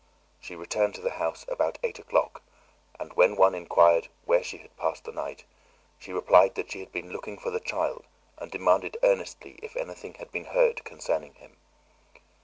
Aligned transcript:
She 0.39 0.55
returned 0.55 0.95
to 0.95 1.01
the 1.01 1.11
house 1.21 1.45
about 1.47 1.77
eight 1.83 1.99
o'clock, 1.99 2.41
and 2.99 3.13
when 3.13 3.35
one 3.35 3.53
inquired 3.53 4.07
where 4.25 4.41
she 4.43 4.57
had 4.57 4.75
passed 4.75 5.03
the 5.03 5.11
night, 5.11 5.43
she 5.99 6.11
replied 6.11 6.55
that 6.55 6.71
she 6.71 6.79
had 6.79 6.91
been 6.91 7.11
looking 7.11 7.37
for 7.37 7.51
the 7.51 7.59
child 7.59 8.05
and 8.39 8.49
demanded 8.49 8.97
earnestly 9.03 9.59
if 9.61 9.75
anything 9.77 10.15
had 10.15 10.31
been 10.31 10.45
heard 10.45 10.83
concerning 10.85 11.35
him. 11.35 11.55